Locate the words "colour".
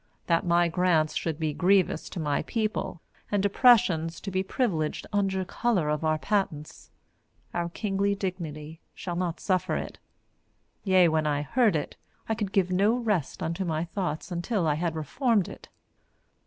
5.45-5.89